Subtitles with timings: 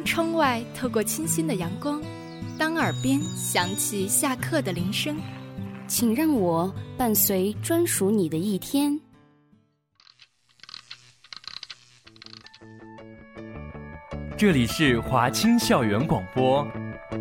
[0.00, 2.00] 当窗外透过清新的阳光，
[2.58, 5.14] 当耳边响起下课的铃声，
[5.86, 8.98] 请让我伴随专属你的一天。
[14.38, 16.66] 这里是华清校园广播，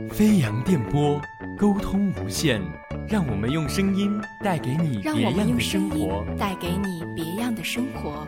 [0.10, 1.20] 飞扬电波，
[1.58, 2.62] 沟通无限，
[3.10, 4.10] 让我们用声音
[4.42, 8.26] 带给你别样的生活，带给你别样的生活。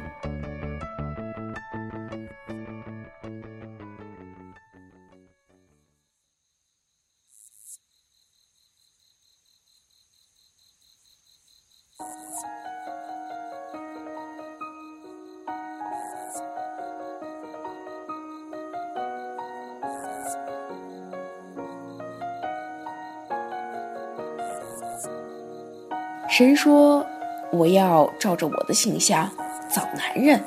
[26.31, 27.05] 神说
[27.51, 29.29] ：“我要照着我的形象
[29.69, 30.41] 造男人。”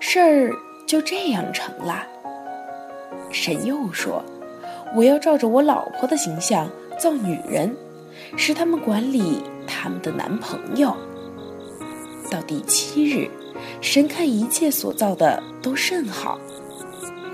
[0.00, 0.52] 事儿
[0.88, 2.04] 就这样成了。
[3.30, 4.20] 神又说
[4.96, 7.72] ：“我要照着我老婆的形象造女人，
[8.36, 10.96] 使他们管理他们的男朋友。”
[12.28, 13.30] 到第七日，
[13.80, 16.40] 神看一切所造的都甚好。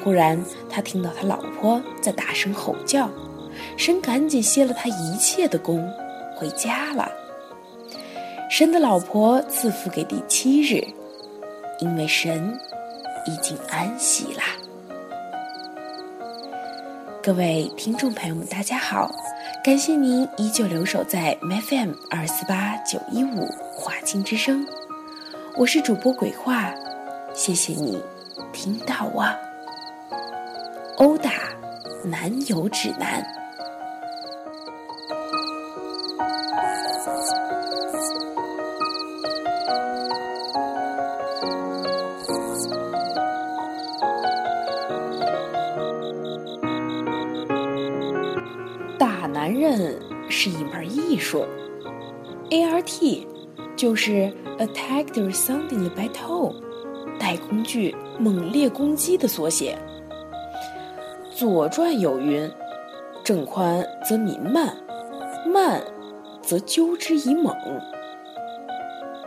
[0.05, 0.39] 忽然，
[0.69, 3.09] 他听到他老婆在大声吼叫，
[3.79, 5.91] 神赶紧歇了他一切的工，
[6.37, 7.11] 回家了。
[8.49, 10.83] 神的老婆赐福给第七日，
[11.81, 12.59] 因为神
[13.27, 14.45] 已经安息啦。
[17.23, 19.11] 各位听众朋友们，大家好，
[19.63, 24.67] 感谢您依旧留守在 FM 二四八九一五华清之声，
[25.55, 26.73] 我是主播鬼话，
[27.35, 28.03] 谢谢你
[28.51, 29.27] 听到我。
[30.97, 31.31] 殴打
[32.03, 33.38] 男友指南。
[49.39, 51.45] 男人是一门艺术
[52.51, 53.27] ，ART
[53.77, 56.55] 就是 Attack the Sounding by Toe，
[57.21, 59.79] 带工具猛烈攻击的缩写。
[61.37, 62.51] 《左传》有云
[63.23, 64.77] ：“正宽则民慢，
[65.47, 65.81] 慢
[66.43, 67.55] 则纠之以猛。”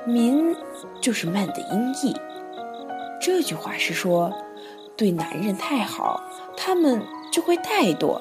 [0.06, 0.53] 民
[1.00, 2.14] 就是慢的音译。
[3.22, 4.34] 这句话是说，
[4.98, 6.22] 对男人太好，
[6.58, 7.02] 他们
[7.32, 8.20] 就会怠惰。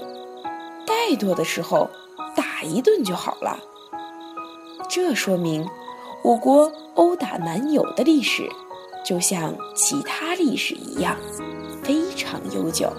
[0.87, 1.89] 怠惰的时候，
[2.35, 3.59] 打一顿就好了。
[4.89, 5.67] 这说明，
[6.23, 8.49] 我国殴打男友的历史，
[9.05, 11.17] 就像其他历史一样，
[11.83, 12.93] 非常悠久。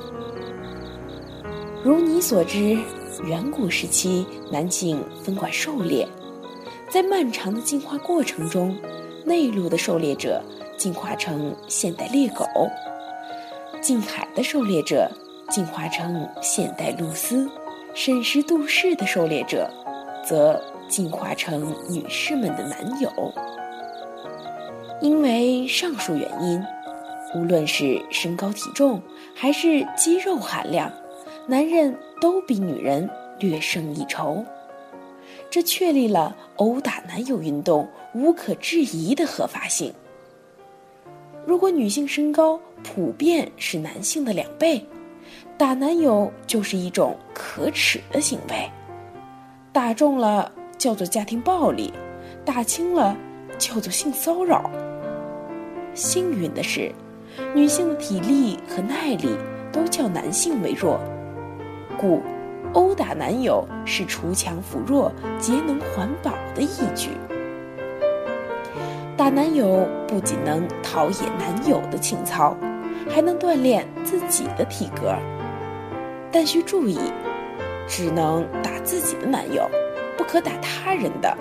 [1.84, 2.78] 如你所知，
[3.24, 6.08] 远古时期男性分管狩猎，
[6.90, 8.78] 在漫长的进化过程中，
[9.26, 10.42] 内陆的狩猎者
[10.78, 12.46] 进化成现代猎狗，
[13.82, 15.10] 近海的狩猎者
[15.50, 17.50] 进化成现代露丝。
[17.94, 19.70] 审时度势的狩猎者，
[20.26, 23.12] 则进化成女士们的男友。
[25.02, 26.64] 因为上述原因，
[27.36, 29.02] 无论是身高体重
[29.36, 30.92] 还是肌肉含量，
[31.48, 33.10] 男人都比女人
[33.40, 34.44] 略胜一筹。
[35.50, 39.94] 这确立了殴打男友运动无可置疑的合法性。
[41.46, 44.86] 如果女性身高普遍是男性的两倍，
[45.58, 48.70] 打男友就是一种可耻的行为，
[49.72, 51.94] 打中了叫做家庭暴力，
[52.44, 53.16] 打轻了
[53.58, 54.70] 叫做性骚扰。
[55.94, 56.92] 幸运的是，
[57.54, 59.38] 女性的体力和耐力
[59.72, 61.00] 都较男性为弱，
[62.00, 62.22] 故
[62.74, 67.10] 殴打男友是锄强扶弱、节能环保的义举。
[69.18, 72.58] 打男友不仅能陶冶男友的情操，
[73.10, 75.16] 还能锻炼自己的体格。
[76.32, 77.00] 但需注意，
[77.88, 79.70] 只能打自己的男友，
[80.18, 81.38] 不可打他人的，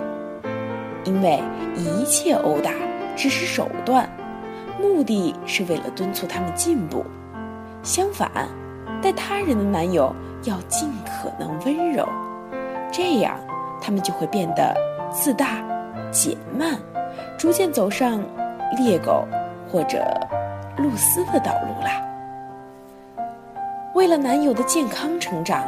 [1.05, 1.41] 因为
[1.75, 2.71] 一切殴打
[3.15, 4.09] 只是手段，
[4.79, 7.05] 目的是为了敦促他们进步。
[7.83, 8.29] 相反，
[9.01, 10.13] 待他人的男友
[10.43, 12.07] 要尽可能温柔，
[12.91, 13.39] 这样
[13.81, 14.75] 他们就会变得
[15.09, 15.63] 自大、
[16.11, 16.77] 减慢，
[17.37, 18.21] 逐渐走上
[18.77, 19.25] 猎狗
[19.71, 20.05] 或者
[20.81, 22.01] 露丝的道路啦。
[23.93, 25.63] 为了男友的健康成长，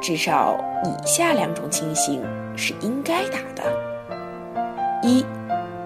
[0.00, 2.22] 至少以下两种情形
[2.56, 3.62] 是应该打的：
[5.02, 5.24] 一，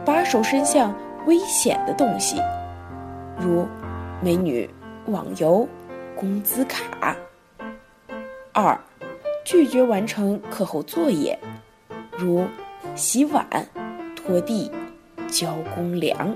[0.04, 0.94] 把手伸向
[1.26, 2.40] 危险的东西，
[3.38, 3.66] 如
[4.20, 4.70] 美女、
[5.06, 5.68] 网游、
[6.16, 7.14] 工资卡；
[8.52, 8.78] 二，
[9.44, 11.38] 拒绝完成课后作业，
[12.16, 12.46] 如
[12.94, 13.44] 洗碗、
[14.14, 14.70] 拖地、
[15.28, 16.34] 交公粮。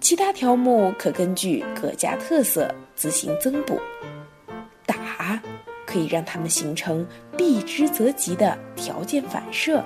[0.00, 3.78] 其他条目可根据各家特色自行增补。
[4.86, 5.40] 打
[5.86, 7.06] 可以让他们形成
[7.36, 9.82] 避之则吉的条件反射，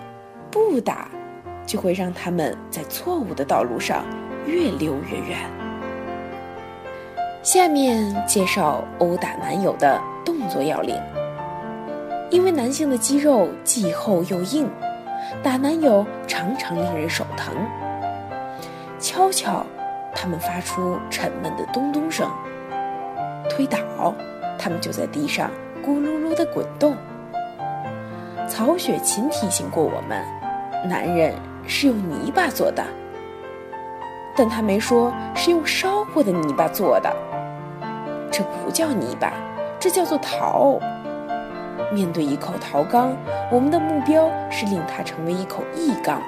[0.50, 1.08] 不打
[1.66, 4.04] 就会让他们在错误的道路上
[4.46, 5.38] 越溜越远。
[7.42, 11.00] 下面介绍殴打男友的动作要领。
[12.30, 14.66] 因为男性的肌肉既厚又硬，
[15.42, 17.54] 打男友常常令人手疼。
[18.98, 19.66] 悄悄，
[20.14, 22.28] 他们发出沉闷的咚咚声；
[23.50, 23.78] 推倒，
[24.58, 25.50] 他们就在地上
[25.84, 26.96] 咕噜噜的滚动。
[28.48, 30.24] 曹雪芹提醒过我们，
[30.88, 31.34] 男人
[31.66, 32.84] 是用泥巴做的，
[34.36, 37.10] 但他没说是用烧过的泥巴做的。
[38.30, 39.32] 这不叫泥巴，
[39.78, 40.78] 这叫做陶。
[41.90, 43.16] 面对一口陶缸，
[43.50, 46.22] 我们的目标是令它成为一口异缸，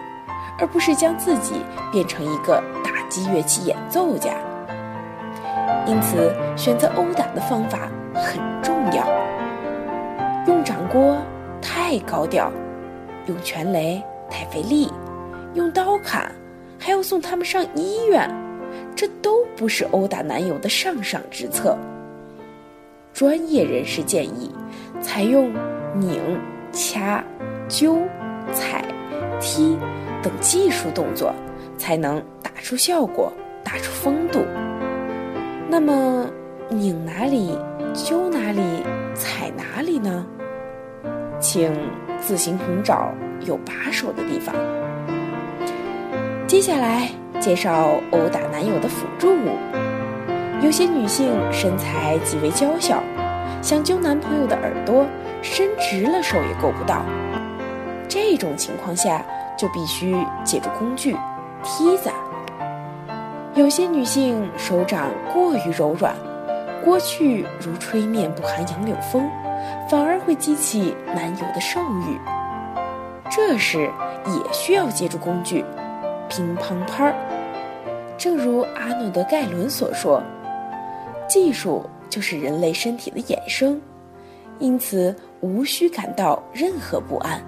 [0.59, 2.63] 而不是将自己变成一个
[3.15, 4.33] 击乐器演奏家。
[5.87, 9.07] 因此，选择殴打的方法很重要。
[10.49, 11.17] 用掌掴
[11.63, 12.51] 太高调，
[13.27, 14.93] 用拳雷太费力，
[15.55, 16.29] 用刀砍
[16.77, 18.29] 还要送他们上医院，
[18.97, 21.79] 这都不是殴打男友的上上之策。
[23.13, 24.53] 专业人士建议。
[25.01, 25.53] 采用
[25.95, 26.19] 拧、
[26.73, 27.23] 掐、
[27.69, 27.99] 揪、
[28.53, 28.83] 踩、
[29.39, 29.77] 踢
[30.23, 31.35] 等技术动作，
[31.77, 33.33] 才能打出效果，
[33.63, 34.45] 打出风度。
[35.69, 36.27] 那么，
[36.69, 37.59] 拧哪里、
[37.93, 38.61] 揪哪里、
[39.15, 40.27] 踩哪里呢？
[41.41, 41.73] 请
[42.21, 43.13] 自行寻找
[43.45, 44.55] 有把手的地方。
[46.47, 47.09] 接下来
[47.41, 49.57] 介绍殴打男友的辅助物。
[50.63, 53.03] 有些女性身材极为娇小。
[53.61, 55.07] 想揪男朋友的耳朵，
[55.41, 57.03] 伸直了手也够不到。
[58.07, 59.25] 这种情况下，
[59.57, 61.17] 就必须借助工具——
[61.65, 62.11] 梯子。
[63.55, 66.15] 有些女性手掌过于柔软，
[66.85, 69.29] 过去如吹面不含杨柳风，
[69.91, 72.21] 反而会激起男友的兽欲。
[73.31, 73.91] 这时
[74.27, 75.65] 也需要借助工具——
[76.29, 77.15] 乒乓拍儿。
[78.17, 80.23] 正如阿诺德·盖伦所说
[81.29, 83.81] ：“技术。”就是人类身体的衍生，
[84.61, 87.43] 因此无需感到任何不安。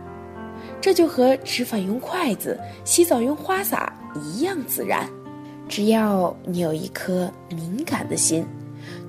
[0.80, 3.92] 这就和吃饭用筷子、洗澡用花洒
[4.22, 5.08] 一样自然。
[5.68, 8.44] 只要你有一颗敏感的心，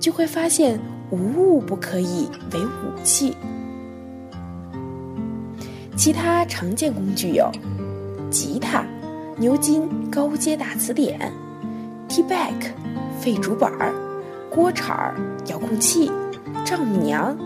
[0.00, 3.36] 就会发现无物不可以为武器。
[5.96, 7.50] 其他常见工具有：
[8.30, 8.84] 吉他、
[9.36, 11.32] 牛津高阶大词典、
[12.08, 12.72] T-back
[13.20, 13.94] 废竹板儿。
[14.50, 15.14] 锅铲儿、
[15.46, 16.10] 遥控器、
[16.64, 17.36] 丈母娘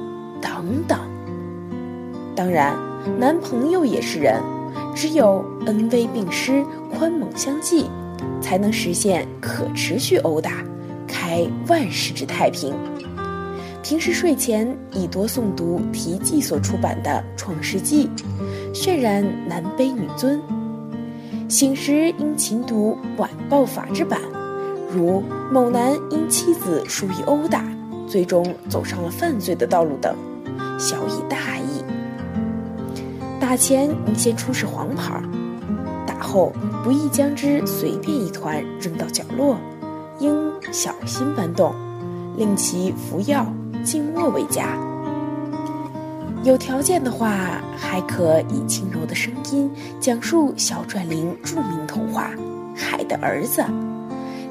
[0.41, 0.99] 等等。
[2.35, 2.75] 当然，
[3.19, 4.41] 男朋友也是人，
[4.95, 6.65] 只有恩威并施、
[6.97, 7.87] 宽猛相济，
[8.41, 10.65] 才能实现可持续殴打，
[11.07, 12.75] 开万世之太平。
[13.83, 18.09] 平时睡前宜多诵读题记所出版的《创世纪》，
[18.75, 20.39] 渲染男卑女尊；
[21.49, 24.21] 醒时应勤读晚报法制版。
[24.89, 27.65] 如某男因妻子疏于殴打，
[28.07, 30.15] 最终走上了犯罪的道路等，
[30.79, 31.83] 小以大义。
[33.41, 35.21] 打前你先出示黄牌，
[36.33, 36.51] 后
[36.83, 39.59] 不宜将之随便一团扔到角落，
[40.19, 40.35] 应
[40.73, 41.75] 小心搬动，
[42.39, 43.47] 令其服药
[43.85, 44.79] 静卧为佳。
[46.43, 49.71] 有条件的话，还可以轻柔的声音
[50.01, 52.31] 讲述小篆林著名童话
[52.81, 53.61] 《海的儿子》。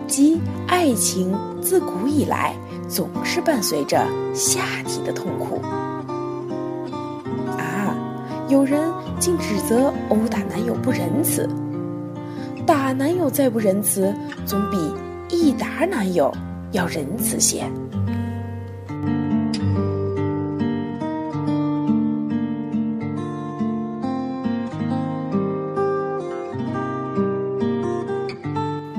[0.06, 2.54] 即爱情自古以来
[2.88, 5.60] 总是伴随着下体的痛苦
[7.58, 7.96] 啊！
[8.50, 8.80] 有人
[9.20, 11.50] 竟指责殴打男友不仁慈，
[12.66, 14.14] 打男友再不仁慈，
[14.46, 14.78] 总比
[15.30, 16.34] 一打男友
[16.72, 17.64] 要仁慈些。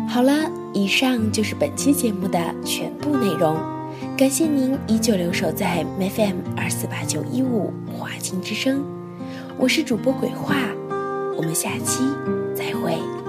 [0.08, 0.50] 好了。
[0.74, 3.56] 以上就是本期节目的全部内容，
[4.16, 8.82] 感谢您依旧留守在 FM 二四八九一五华清之声，
[9.58, 10.56] 我是主播鬼话，
[11.36, 12.02] 我们下期
[12.56, 13.21] 再会。